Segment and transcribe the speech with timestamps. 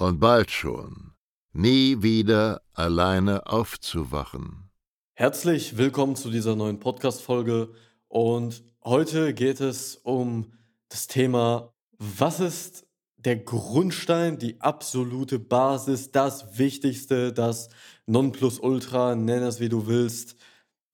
[0.00, 1.12] und bald schon
[1.52, 4.70] nie wieder alleine aufzuwachen.
[5.14, 7.70] Herzlich willkommen zu dieser neuen Podcast-Folge
[8.08, 10.52] und heute geht es um
[10.88, 12.86] das Thema, was ist
[13.18, 17.68] der Grundstein, die absolute Basis, das Wichtigste, das
[18.06, 20.36] Nonplusultra, nenn es wie du willst,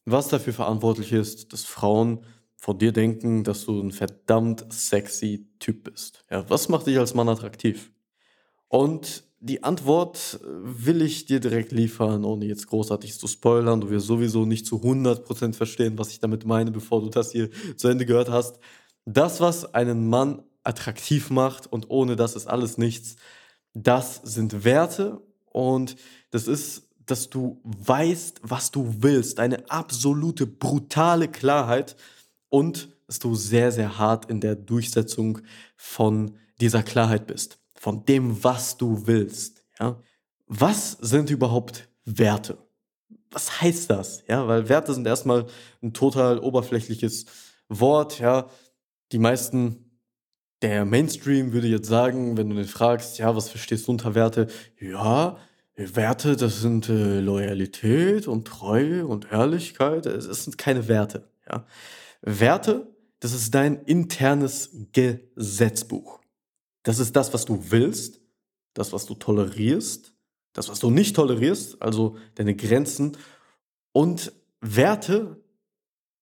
[0.04, 2.24] was dafür verantwortlich ist, dass Frauen
[2.56, 6.24] von dir denken, dass du ein verdammt sexy Typ bist.
[6.28, 7.92] Ja, was macht dich als Mann attraktiv?
[8.68, 13.80] Und die Antwort will ich dir direkt liefern, ohne jetzt großartig zu spoilern.
[13.80, 17.50] Du wirst sowieso nicht zu 100% verstehen, was ich damit meine, bevor du das hier
[17.76, 18.58] zu Ende gehört hast.
[19.04, 23.16] Das, was einen Mann attraktiv macht und ohne das ist alles nichts,
[23.72, 25.20] das sind Werte
[25.52, 25.96] und
[26.30, 31.94] das ist, dass du weißt, was du willst, eine absolute brutale Klarheit
[32.48, 35.38] und dass du sehr, sehr hart in der Durchsetzung
[35.76, 39.64] von dieser Klarheit bist, von dem, was du willst.
[39.78, 40.00] Ja?
[40.46, 42.58] Was sind überhaupt Werte?
[43.30, 44.24] Was heißt das?
[44.28, 45.46] Ja, weil Werte sind erstmal
[45.82, 47.26] ein total oberflächliches
[47.68, 48.18] Wort.
[48.18, 48.48] Ja,
[49.12, 49.86] die meisten
[50.62, 54.46] der Mainstream würde jetzt sagen, wenn du den fragst, ja, was verstehst du unter Werte?
[54.80, 55.36] Ja,
[55.76, 60.06] Werte, das sind äh, Loyalität und Treue und Ehrlichkeit.
[60.06, 61.28] Es, sind keine Werte.
[61.50, 61.66] Ja.
[62.22, 62.86] Werte,
[63.20, 66.20] das ist dein internes Gesetzbuch.
[66.86, 68.20] Das ist das, was du willst,
[68.72, 70.14] das, was du tolerierst,
[70.52, 73.16] das, was du nicht tolerierst, also deine Grenzen.
[73.90, 75.42] Und Werte,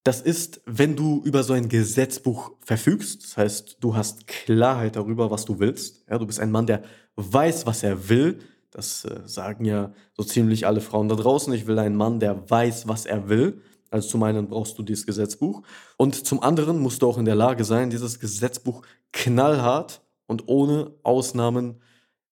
[0.04, 5.30] das ist, wenn du über so ein Gesetzbuch verfügst, das heißt, du hast Klarheit darüber,
[5.30, 6.02] was du willst.
[6.08, 6.82] Ja, du bist ein Mann, der
[7.16, 8.38] weiß, was er will.
[8.70, 11.52] Das äh, sagen ja so ziemlich alle Frauen da draußen.
[11.52, 13.60] Ich will einen Mann, der weiß, was er will.
[13.90, 15.62] Also zum einen brauchst du dieses Gesetzbuch
[15.98, 18.80] und zum anderen musst du auch in der Lage sein, dieses Gesetzbuch
[19.12, 21.82] knallhart und ohne Ausnahmen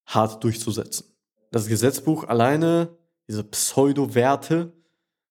[0.06, 1.06] hart durchzusetzen.
[1.50, 2.96] Das Gesetzbuch alleine,
[3.28, 4.72] diese Pseudo-Werte,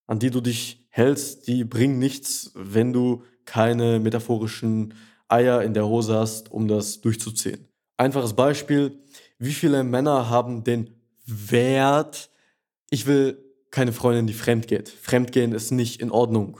[0.07, 4.93] an die du dich hältst, die bringen nichts, wenn du keine metaphorischen
[5.27, 7.67] Eier in der Hose hast, um das durchzuziehen.
[7.97, 8.99] Einfaches Beispiel,
[9.39, 10.95] wie viele Männer haben den
[11.25, 12.29] Wert,
[12.89, 14.89] ich will keine Freundin, die fremd geht.
[14.89, 16.59] Fremdgehen ist nicht in Ordnung.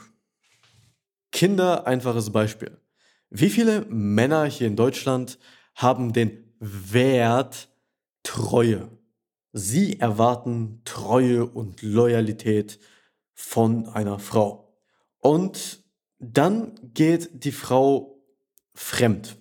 [1.31, 2.77] Kinder, einfaches Beispiel.
[3.29, 5.37] Wie viele Männer hier in Deutschland
[5.81, 7.69] haben den Wert
[8.23, 8.89] Treue?
[9.53, 12.79] Sie erwarten Treue und Loyalität
[13.33, 14.73] von einer Frau.
[15.19, 15.83] Und
[16.19, 18.23] dann geht die Frau
[18.73, 19.37] fremd.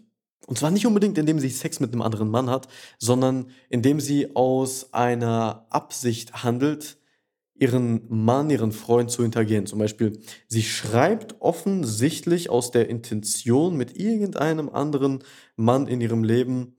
[0.46, 2.66] Und zwar nicht unbedingt, indem sie Sex mit einem anderen Mann hat,
[2.98, 6.98] sondern indem sie aus einer Absicht handelt,
[7.60, 9.66] ihren Mann, ihren Freund zu hintergehen.
[9.66, 15.22] Zum Beispiel, sie schreibt offensichtlich aus der Intention, mit irgendeinem anderen
[15.56, 16.76] Mann in ihrem Leben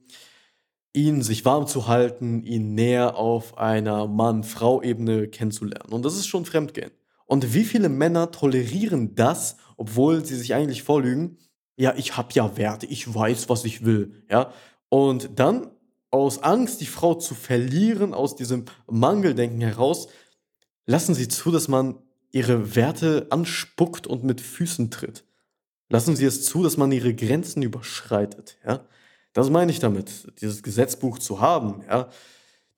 [0.93, 5.93] ihn sich warm zu halten, ihn näher auf einer Mann-Frau-Ebene kennenzulernen.
[5.93, 6.91] Und das ist schon Fremdgehen.
[7.27, 11.37] Und wie viele Männer tolerieren das, obwohl sie sich eigentlich vorlügen?
[11.77, 14.51] Ja, ich habe ja Werte, ich weiß, was ich will, ja?
[14.89, 15.71] Und dann
[16.09, 20.09] aus Angst, die Frau zu verlieren, aus diesem Mangeldenken heraus,
[20.85, 21.95] lassen sie zu, dass man
[22.31, 25.25] ihre Werte anspuckt und mit Füßen tritt.
[25.89, 28.85] Lassen sie es zu, dass man ihre Grenzen überschreitet, ja?
[29.33, 32.09] Das meine ich damit, dieses Gesetzbuch zu haben, ja?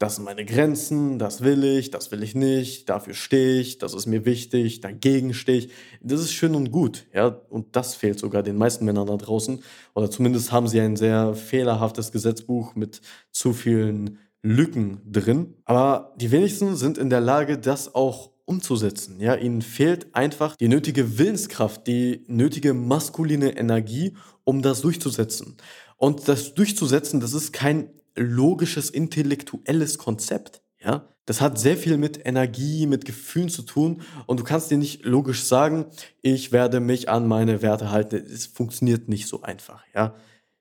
[0.04, 3.94] das sind meine Grenzen, das will ich, das will ich nicht, dafür stehe ich, das
[3.94, 5.70] ist mir wichtig, dagegen stehe ich.
[6.02, 9.64] Das ist schön und gut, ja, und das fehlt sogar den meisten Männern da draußen.
[9.94, 13.00] Oder zumindest haben sie ein sehr fehlerhaftes Gesetzbuch mit
[13.32, 15.56] zu vielen Lücken drin.
[15.66, 19.20] Aber die wenigsten sind in der Lage, das auch umzusetzen.
[19.20, 25.56] Ja, ihnen fehlt einfach die nötige Willenskraft, die nötige maskuline Energie, um das durchzusetzen.
[25.98, 30.62] Und das durchzusetzen, das ist kein logisches, intellektuelles Konzept.
[30.84, 34.78] Ja, das hat sehr viel mit Energie, mit Gefühlen zu tun und du kannst dir
[34.78, 35.86] nicht logisch sagen,
[36.22, 38.18] ich werde mich an meine Werte halten.
[38.18, 40.16] Es funktioniert nicht so einfach, ja.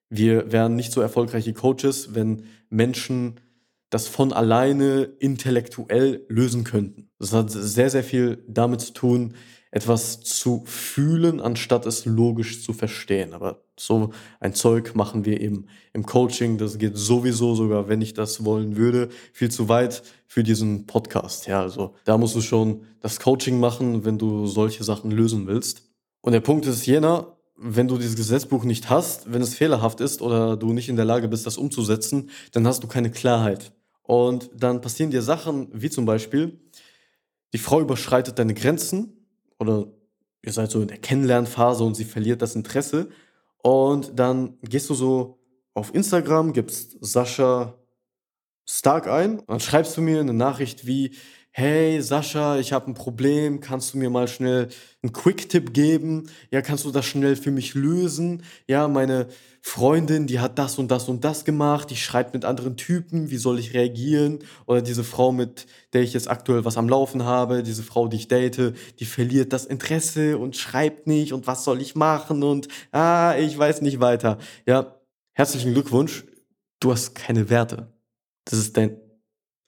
[0.09, 3.41] Wir wären nicht so erfolgreiche Coaches, wenn Menschen
[3.93, 7.11] das von alleine intellektuell lösen könnten.
[7.19, 9.35] Das hat sehr, sehr viel damit zu tun,
[9.71, 13.35] etwas zu fühlen, anstatt es logisch zu verstehen.
[13.35, 14.11] Aber so
[14.41, 16.57] ein Zeug machen wir eben im Coaching.
[16.57, 21.47] Das geht sowieso, sogar wenn ich das wollen würde, viel zu weit für diesen Podcast.
[21.47, 25.83] Ja, also da musst du schon das Coaching machen, wenn du solche Sachen lösen willst.
[26.23, 30.23] Und der Punkt ist jener, wenn du dieses Gesetzbuch nicht hast, wenn es fehlerhaft ist
[30.23, 33.73] oder du nicht in der Lage bist, das umzusetzen, dann hast du keine Klarheit.
[34.03, 36.61] Und dann passieren dir Sachen wie zum Beispiel,
[37.53, 39.27] die Frau überschreitet deine Grenzen
[39.59, 39.87] oder
[40.43, 43.11] ihr seid so in der Kennenlernphase und sie verliert das Interesse.
[43.63, 45.39] Und dann gehst du so
[45.75, 47.79] auf Instagram, gibst Sascha
[48.69, 51.15] Stark ein und dann schreibst du mir eine Nachricht wie,
[51.55, 54.69] hey Sascha, ich habe ein Problem, kannst du mir mal schnell
[55.03, 56.31] einen Quick-Tipp geben?
[56.51, 58.43] Ja, kannst du das schnell für mich lösen?
[58.67, 59.29] Ja, meine
[59.61, 63.37] Freundin, die hat das und das und das gemacht, die schreibt mit anderen Typen, wie
[63.37, 64.39] soll ich reagieren?
[64.67, 68.17] Oder diese Frau, mit der ich jetzt aktuell was am Laufen habe, diese Frau, die
[68.17, 72.69] ich date, die verliert das Interesse und schreibt nicht und was soll ich machen und
[72.93, 74.39] ah, ich weiß nicht weiter.
[74.67, 74.97] Ja,
[75.35, 76.25] herzlichen Glückwunsch,
[76.81, 77.93] du hast keine Werte.
[78.47, 78.97] Das ist dein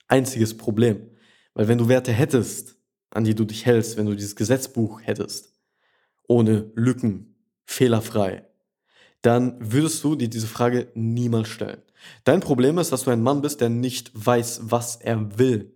[0.08, 1.13] einziges Problem.
[1.55, 2.77] Weil wenn du Werte hättest,
[3.11, 5.53] an die du dich hältst, wenn du dieses Gesetzbuch hättest,
[6.27, 8.45] ohne Lücken, fehlerfrei,
[9.23, 11.81] dann würdest du dir diese Frage niemals stellen.
[12.25, 15.73] Dein Problem ist, dass du ein Mann bist, der nicht weiß, was er will.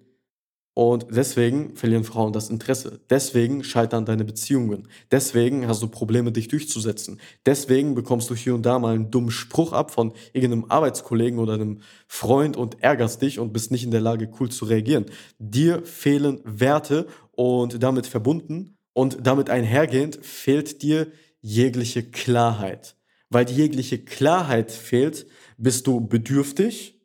[0.78, 3.00] Und deswegen verlieren Frauen das Interesse.
[3.10, 4.86] Deswegen scheitern deine Beziehungen.
[5.10, 7.20] Deswegen hast du Probleme, dich durchzusetzen.
[7.44, 11.54] Deswegen bekommst du hier und da mal einen dummen Spruch ab von irgendeinem Arbeitskollegen oder
[11.54, 15.06] einem Freund und ärgerst dich und bist nicht in der Lage, cool zu reagieren.
[15.40, 21.08] Dir fehlen Werte und damit verbunden und damit einhergehend fehlt dir
[21.40, 22.94] jegliche Klarheit.
[23.30, 25.26] Weil die jegliche Klarheit fehlt,
[25.56, 27.00] bist du bedürftig,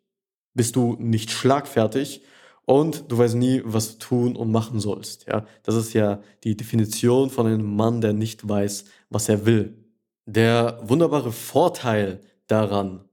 [0.54, 2.22] bist du nicht schlagfertig
[2.65, 5.27] und du weißt nie, was du tun und machen sollst.
[5.27, 9.77] Ja, das ist ja die Definition von einem Mann, der nicht weiß, was er will.
[10.25, 13.04] Der wunderbare Vorteil daran,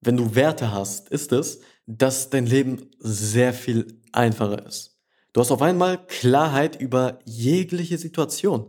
[0.00, 4.98] wenn du Werte hast, ist es, dass dein Leben sehr viel einfacher ist.
[5.32, 8.66] Du hast auf einmal Klarheit über jegliche Situation.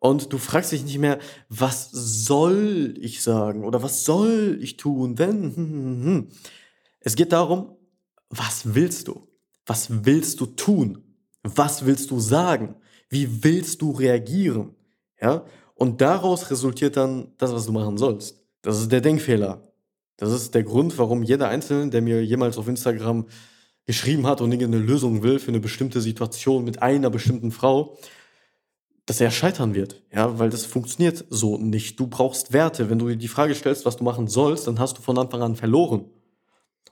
[0.00, 1.18] Und du fragst dich nicht mehr,
[1.48, 6.28] was soll ich sagen oder was soll ich tun, wenn.
[7.00, 7.76] Es geht darum,
[8.28, 9.27] was willst du?
[9.68, 11.04] Was willst du tun?
[11.42, 12.74] Was willst du sagen?
[13.10, 14.74] Wie willst du reagieren?
[15.20, 15.44] Ja?
[15.74, 18.42] Und daraus resultiert dann das, was du machen sollst.
[18.62, 19.70] Das ist der Denkfehler.
[20.16, 23.26] Das ist der Grund, warum jeder Einzelne, der mir jemals auf Instagram
[23.84, 27.98] geschrieben hat und irgendeine Lösung will für eine bestimmte Situation mit einer bestimmten Frau,
[29.04, 30.02] dass er scheitern wird.
[30.12, 32.00] Ja, weil das funktioniert so nicht.
[32.00, 32.88] Du brauchst Werte.
[32.88, 35.42] Wenn du dir die Frage stellst, was du machen sollst, dann hast du von Anfang
[35.42, 36.06] an verloren.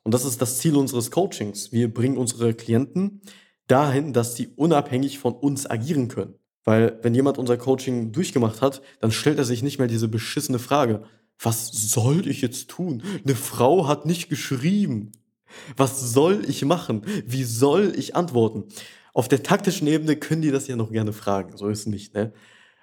[0.07, 1.73] Und das ist das Ziel unseres Coachings.
[1.73, 3.23] Wir bringen unsere Klienten
[3.67, 6.37] dahin, dass sie unabhängig von uns agieren können.
[6.63, 10.61] Weil wenn jemand unser Coaching durchgemacht hat, dann stellt er sich nicht mehr diese beschissene
[10.61, 11.03] Frage,
[11.41, 13.03] was soll ich jetzt tun?
[13.25, 15.11] Eine Frau hat nicht geschrieben.
[15.77, 17.03] Was soll ich machen?
[17.27, 18.63] Wie soll ich antworten?
[19.13, 22.15] Auf der taktischen Ebene können die das ja noch gerne fragen, so ist es nicht,
[22.15, 22.33] ne?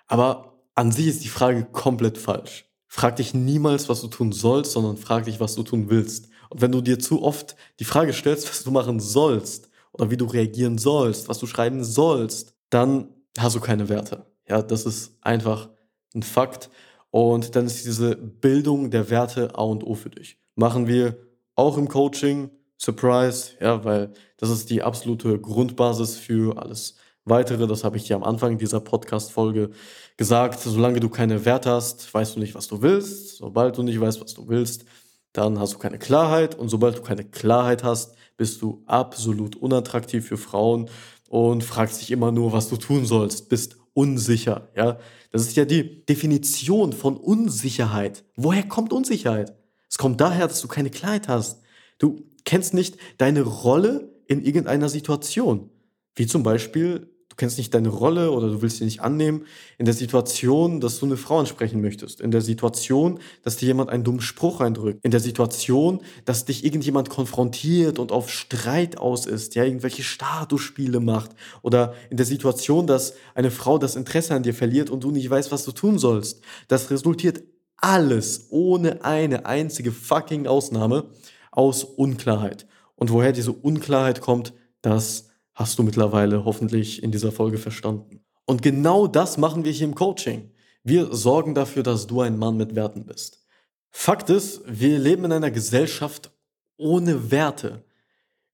[0.08, 2.66] Aber an sich ist die Frage komplett falsch.
[2.90, 6.33] Frag dich niemals, was du tun sollst, sondern frag dich, was du tun willst.
[6.54, 10.26] Wenn du dir zu oft die Frage stellst, was du machen sollst oder wie du
[10.26, 14.26] reagieren sollst, was du schreiben sollst, dann hast du keine Werte.
[14.48, 15.70] Ja, das ist einfach
[16.14, 16.70] ein Fakt.
[17.12, 20.38] Und dann ist diese Bildung der Werte A und O für dich.
[20.56, 21.18] Machen wir
[21.56, 22.50] auch im Coaching.
[22.78, 27.68] Surprise, ja, weil das ist die absolute Grundbasis für alles weitere.
[27.68, 29.70] Das habe ich dir am Anfang dieser Podcast-Folge
[30.18, 30.60] gesagt.
[30.60, 33.38] Solange du keine Werte hast, weißt du nicht, was du willst.
[33.38, 34.86] Sobald du nicht weißt, was du willst,
[35.34, 40.28] dann hast du keine Klarheit und sobald du keine Klarheit hast, bist du absolut unattraktiv
[40.28, 40.90] für Frauen
[41.30, 44.98] und fragst dich immer nur, was du tun sollst, bist unsicher, ja?
[45.32, 48.24] Das ist ja die Definition von Unsicherheit.
[48.36, 49.56] Woher kommt Unsicherheit?
[49.90, 51.62] Es kommt daher, dass du keine Klarheit hast.
[51.98, 55.72] Du kennst nicht deine Rolle in irgendeiner Situation.
[56.16, 59.46] Wie zum Beispiel, du kennst nicht deine Rolle oder du willst sie nicht annehmen
[59.80, 63.90] in der Situation, dass du eine Frau ansprechen möchtest, in der Situation, dass dir jemand
[63.90, 69.26] einen dummen Spruch eindrückt, in der Situation, dass dich irgendjemand konfrontiert und auf Streit aus
[69.26, 71.32] ist, ja, irgendwelche Statusspiele macht
[71.64, 75.28] oder in der Situation, dass eine Frau das Interesse an dir verliert und du nicht
[75.28, 76.42] weißt, was du tun sollst.
[76.68, 77.42] Das resultiert
[77.78, 81.06] alles ohne eine einzige fucking Ausnahme
[81.50, 82.68] aus Unklarheit.
[82.96, 88.24] Und woher diese Unklarheit kommt, Das hast du mittlerweile hoffentlich in dieser Folge verstanden.
[88.46, 90.52] Und genau das machen wir hier im Coaching.
[90.84, 93.46] Wir sorgen dafür, dass du ein Mann mit Werten bist.
[93.90, 96.32] Fakt ist, wir leben in einer Gesellschaft
[96.78, 97.84] ohne Werte.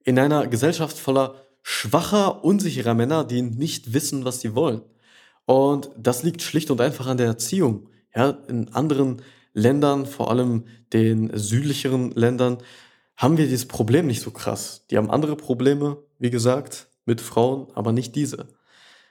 [0.03, 4.81] In einer Gesellschaft voller schwacher, unsicherer Männer, die nicht wissen, was sie wollen.
[5.45, 7.89] Und das liegt schlicht und einfach an der Erziehung.
[8.13, 9.21] Ja, in anderen
[9.53, 12.57] Ländern, vor allem den südlicheren Ländern,
[13.15, 14.85] haben wir dieses Problem nicht so krass.
[14.89, 18.47] Die haben andere Probleme, wie gesagt, mit Frauen, aber nicht diese.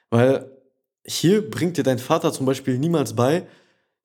[0.09, 0.49] Weil
[1.05, 3.45] hier bringt dir dein Vater zum Beispiel niemals bei,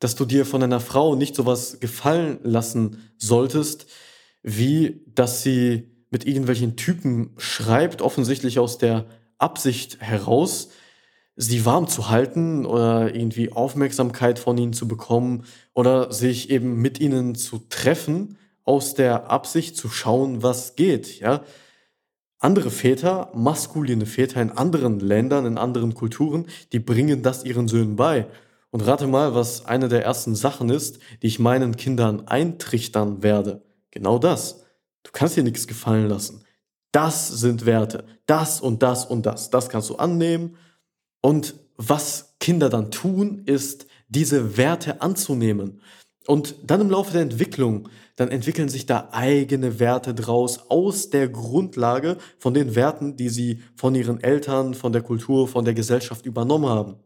[0.00, 3.86] dass du dir von einer Frau nicht sowas gefallen lassen solltest,
[4.42, 9.06] wie dass sie mit irgendwelchen Typen schreibt, offensichtlich aus der
[9.38, 10.68] Absicht heraus,
[11.36, 17.00] sie warm zu halten oder irgendwie Aufmerksamkeit von ihnen zu bekommen oder sich eben mit
[17.00, 21.44] ihnen zu treffen, aus der Absicht zu schauen, was geht, ja.
[22.38, 27.96] Andere Väter, maskuline Väter in anderen Ländern, in anderen Kulturen, die bringen das ihren Söhnen
[27.96, 28.26] bei.
[28.70, 33.62] Und rate mal, was eine der ersten Sachen ist, die ich meinen Kindern eintrichtern werde.
[33.92, 34.64] Genau das.
[35.04, 36.44] Du kannst dir nichts gefallen lassen.
[36.90, 38.04] Das sind Werte.
[38.26, 39.50] Das und das und das.
[39.50, 40.56] Das kannst du annehmen.
[41.20, 45.80] Und was Kinder dann tun, ist, diese Werte anzunehmen.
[46.26, 51.28] Und dann im Laufe der Entwicklung, dann entwickeln sich da eigene Werte draus aus der
[51.28, 56.24] Grundlage von den Werten, die sie von ihren Eltern, von der Kultur, von der Gesellschaft
[56.24, 56.96] übernommen haben.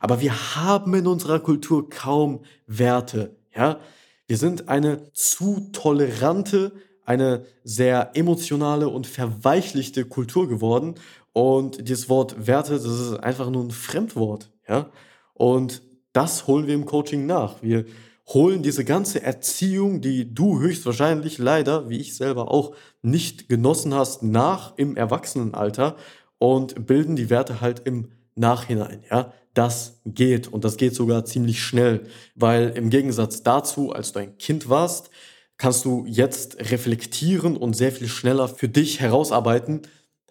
[0.00, 3.80] Aber wir haben in unserer Kultur kaum Werte, ja?
[4.28, 6.72] Wir sind eine zu tolerante,
[7.06, 10.96] eine sehr emotionale und verweichlichte Kultur geworden.
[11.32, 14.90] Und dieses Wort Werte, das ist einfach nur ein Fremdwort, ja?
[15.32, 15.80] Und
[16.12, 17.62] das holen wir im Coaching nach.
[17.62, 17.86] Wir
[18.28, 24.22] holen diese ganze Erziehung, die du höchstwahrscheinlich leider, wie ich selber auch, nicht genossen hast,
[24.22, 25.96] nach im Erwachsenenalter
[26.38, 29.32] und bilden die Werte halt im Nachhinein, ja.
[29.54, 32.06] Das geht und das geht sogar ziemlich schnell,
[32.36, 35.10] weil im Gegensatz dazu, als du ein Kind warst,
[35.56, 39.82] kannst du jetzt reflektieren und sehr viel schneller für dich herausarbeiten,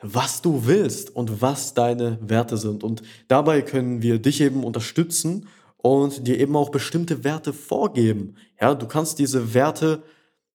[0.02, 2.86] was du willst und was deine Werte sind.
[2.86, 5.48] Und dabei können wir dich eben unterstützen
[5.88, 8.36] und dir eben auch bestimmte Werte vorgeben.
[8.60, 10.04] Ja, du kannst diese Werte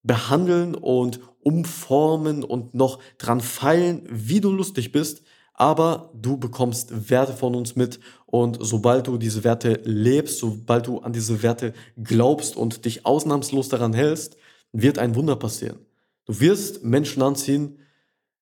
[0.03, 5.23] behandeln und umformen und noch dran feilen, wie du lustig bist,
[5.55, 10.99] aber du bekommst Werte von uns mit und sobald du diese Werte lebst, sobald du
[10.99, 11.73] an diese Werte
[12.03, 14.37] glaubst und dich ausnahmslos daran hältst,
[14.73, 15.79] wird ein Wunder passieren.
[16.27, 17.79] Du wirst Menschen anziehen,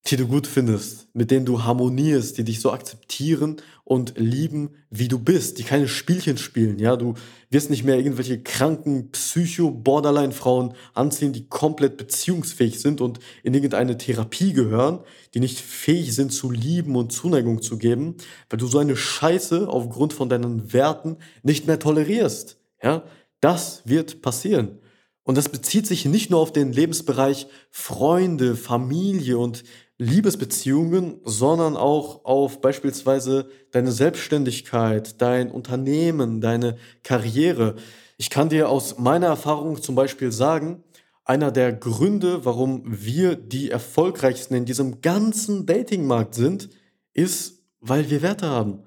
[0.07, 5.09] die du gut findest, mit denen du harmonierst, die dich so akzeptieren und lieben, wie
[5.09, 7.15] du bist, die keine Spielchen spielen, ja, du
[7.51, 14.55] wirst nicht mehr irgendwelche kranken Psycho-Borderline-Frauen anziehen, die komplett beziehungsfähig sind und in irgendeine Therapie
[14.55, 15.01] gehören,
[15.35, 18.17] die nicht fähig sind zu lieben und Zuneigung zu geben,
[18.49, 23.05] weil du so eine Scheiße aufgrund von deinen Werten nicht mehr tolerierst, ja,
[23.41, 24.79] das wird passieren.
[25.25, 29.63] Und das bezieht sich nicht nur auf den Lebensbereich Freunde, Familie und
[30.01, 37.77] Liebesbeziehungen, sondern auch auf beispielsweise deine Selbstständigkeit, dein Unternehmen, deine Karriere.
[38.17, 40.83] Ich kann dir aus meiner Erfahrung zum Beispiel sagen,
[41.27, 46.71] einer der Gründe, warum wir die erfolgreichsten in diesem ganzen Datingmarkt sind,
[47.13, 48.85] ist, weil wir Werte haben.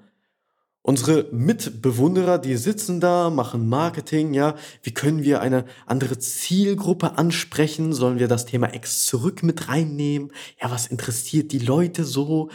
[0.86, 4.54] Unsere Mitbewunderer, die sitzen da, machen Marketing, ja.
[4.82, 7.94] Wie können wir eine andere Zielgruppe ansprechen?
[7.94, 10.30] Sollen wir das Thema Ex zurück mit reinnehmen?
[10.60, 12.50] Ja, was interessiert die Leute so?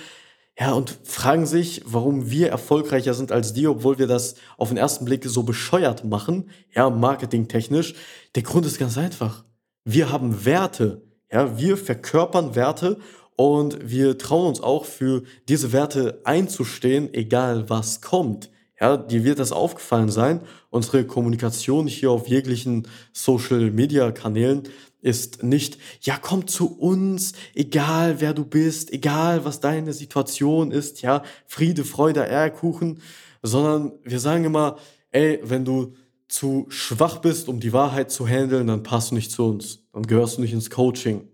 [0.60, 4.78] Ja, und fragen sich, warum wir erfolgreicher sind als die, obwohl wir das auf den
[4.78, 7.96] ersten Blick so bescheuert machen, ja, marketingtechnisch.
[8.36, 9.44] Der Grund ist ganz einfach.
[9.86, 13.00] Wir haben Werte, ja, wir verkörpern Werte
[13.40, 18.50] und wir trauen uns auch für diese Werte einzustehen, egal was kommt.
[18.82, 20.42] Ja, dir wird das aufgefallen sein.
[20.70, 24.64] Unsere Kommunikation hier auf jeglichen Social Media Kanälen
[25.00, 31.02] ist nicht, ja, komm zu uns, egal wer du bist, egal was deine Situation ist,
[31.02, 33.02] ja, Friede, Freude, Eierkuchen,
[33.42, 34.76] sondern wir sagen immer,
[35.12, 35.94] ey, wenn du
[36.28, 40.06] zu schwach bist, um die Wahrheit zu handeln, dann passt du nicht zu uns, dann
[40.06, 41.29] gehörst du nicht ins Coaching.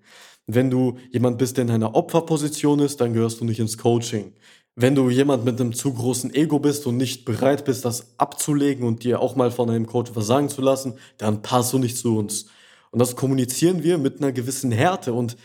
[0.48, 4.34] Wenn du jemand bist, der in einer Opferposition ist, dann gehörst du nicht ins Coaching.
[4.76, 8.86] Wenn du jemand mit einem zu großen Ego bist und nicht bereit bist, das abzulegen
[8.86, 11.98] und dir auch mal von einem Coach was sagen zu lassen, dann passt du nicht
[11.98, 12.48] zu uns.
[12.92, 15.38] Und das kommunizieren wir mit einer gewissen Härte und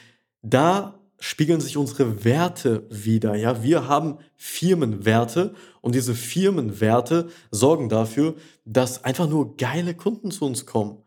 [0.43, 3.35] da spiegeln sich unsere Werte wieder.
[3.37, 10.47] Ja, wir haben Firmenwerte und diese Firmenwerte sorgen dafür, dass einfach nur geile Kunden zu
[10.47, 11.00] uns kommen.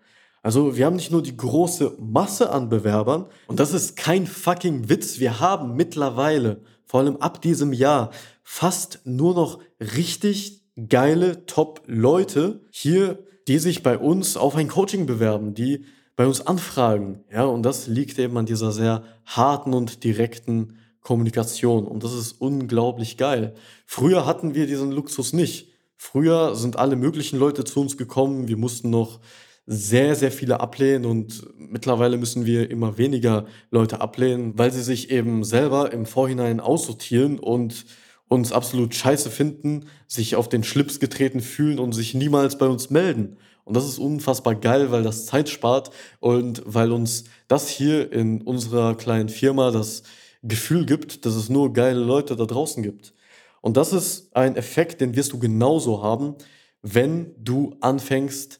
[0.43, 4.89] Also wir haben nicht nur die große Masse an Bewerbern und das ist kein fucking
[4.89, 5.19] Witz.
[5.19, 8.11] Wir haben mittlerweile, vor allem ab diesem Jahr,
[8.43, 15.53] fast nur noch richtig geile Top-Leute hier, die sich bei uns auf ein Coaching bewerben,
[15.53, 15.85] die
[16.17, 17.23] bei uns anfragen.
[17.31, 21.87] Ja, und das liegt eben an dieser sehr harten und direkten Kommunikation.
[21.87, 23.53] Und das ist unglaublich geil.
[23.85, 25.69] Früher hatten wir diesen Luxus nicht.
[25.95, 28.49] Früher sind alle möglichen Leute zu uns gekommen.
[28.49, 29.21] Wir mussten noch
[29.65, 35.09] sehr, sehr viele ablehnen und mittlerweile müssen wir immer weniger Leute ablehnen, weil sie sich
[35.09, 37.85] eben selber im Vorhinein aussortieren und
[38.27, 42.89] uns absolut scheiße finden, sich auf den Schlips getreten fühlen und sich niemals bei uns
[42.89, 43.37] melden.
[43.63, 48.41] Und das ist unfassbar geil, weil das Zeit spart und weil uns das hier in
[48.41, 50.03] unserer kleinen Firma das
[50.41, 53.13] Gefühl gibt, dass es nur geile Leute da draußen gibt.
[53.61, 56.35] Und das ist ein Effekt, den wirst du genauso haben,
[56.81, 58.59] wenn du anfängst,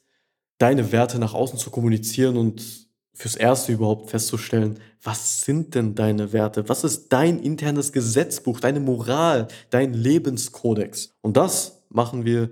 [0.57, 6.33] deine Werte nach außen zu kommunizieren und fürs Erste überhaupt festzustellen, was sind denn deine
[6.33, 6.67] Werte?
[6.67, 11.13] Was ist dein internes Gesetzbuch, deine Moral, dein Lebenskodex?
[11.21, 12.49] Und das machen wir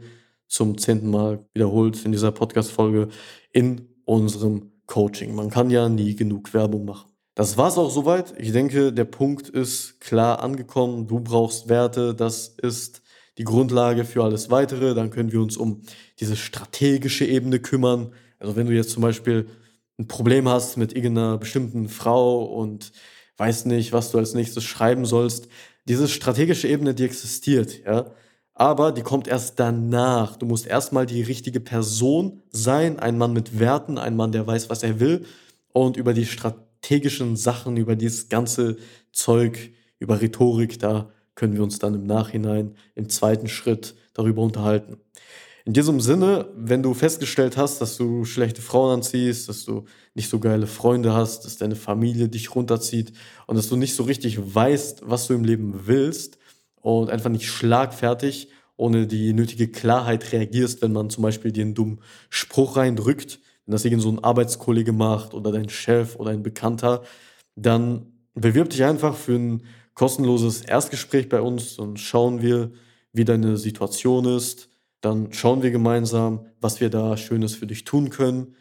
[0.48, 3.08] zum zehnten Mal wiederholt in dieser Podcast-Folge
[3.52, 5.34] in unserem Coaching.
[5.34, 7.10] Man kann ja nie genug Werbung machen.
[7.34, 8.34] Das war's auch soweit.
[8.38, 11.08] Ich denke, der Punkt ist klar angekommen.
[11.08, 12.14] Du brauchst Werte.
[12.14, 13.02] Das ist
[13.38, 14.94] die Grundlage für alles weitere.
[14.94, 15.82] Dann können wir uns um
[16.22, 18.14] diese strategische Ebene kümmern.
[18.40, 19.48] Also wenn du jetzt zum Beispiel
[20.00, 22.92] ein Problem hast mit irgendeiner bestimmten Frau und
[23.38, 25.48] weißt nicht, was du als nächstes schreiben sollst,
[25.86, 28.12] diese strategische Ebene, die existiert, ja.
[28.54, 30.36] Aber die kommt erst danach.
[30.36, 34.70] Du musst erstmal die richtige Person sein, ein Mann mit Werten, ein Mann, der weiß,
[34.70, 35.26] was er will
[35.74, 38.78] und über die strategischen Sachen, über dieses ganze
[39.12, 44.98] Zeug, über Rhetorik, da können wir uns dann im Nachhinein im zweiten Schritt darüber unterhalten.
[45.66, 50.30] In diesem Sinne, wenn du festgestellt hast, dass du schlechte Frauen anziehst, dass du nicht
[50.30, 53.14] so geile Freunde hast, dass deine Familie dich runterzieht
[53.46, 56.40] und dass du nicht so richtig weißt, was du im Leben willst
[56.82, 61.76] und einfach nicht schlagfertig ohne die nötige Klarheit reagierst, wenn man zum Beispiel dir einen
[61.76, 62.00] dummen
[62.32, 67.04] Spruch reindrückt, wenn das irgend so ein Arbeitskollege macht oder dein Chef oder ein Bekannter,
[67.56, 72.72] dann bewirb dich einfach für ein kostenloses Erstgespräch bei uns und schauen wir,
[73.14, 74.71] wie deine Situation ist.
[75.02, 78.56] Dann schauen wir gemeinsam, was wir da Schönes für dich tun können.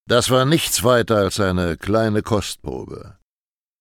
[0.07, 3.17] Das war nichts weiter als eine kleine Kostprobe.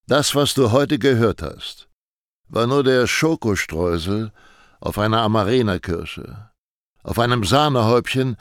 [0.07, 1.89] Das, was du heute gehört hast,
[2.49, 4.33] war nur der Schokostreusel
[4.81, 6.51] auf einer Amarena-Kirsche,
[7.03, 8.37] auf einem Sahnehäubchen,